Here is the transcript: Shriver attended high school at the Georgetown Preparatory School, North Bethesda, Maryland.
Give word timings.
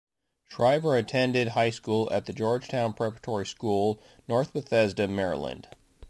Shriver 0.49 0.97
attended 0.97 1.49
high 1.49 1.69
school 1.69 2.11
at 2.11 2.25
the 2.25 2.33
Georgetown 2.33 2.93
Preparatory 2.93 3.45
School, 3.45 4.01
North 4.27 4.51
Bethesda, 4.51 5.07
Maryland. 5.07 5.67